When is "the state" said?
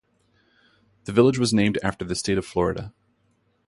2.03-2.39